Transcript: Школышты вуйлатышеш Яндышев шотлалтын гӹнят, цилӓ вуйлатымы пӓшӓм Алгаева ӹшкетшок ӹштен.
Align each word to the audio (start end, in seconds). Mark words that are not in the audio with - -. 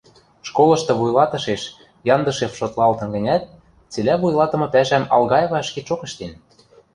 Школышты 0.47 0.93
вуйлатышеш 0.99 1.61
Яндышев 2.15 2.51
шотлалтын 2.59 3.09
гӹнят, 3.15 3.43
цилӓ 3.91 4.15
вуйлатымы 4.21 4.67
пӓшӓм 4.73 5.03
Алгаева 5.15 5.57
ӹшкетшок 5.63 6.01
ӹштен. 6.07 6.31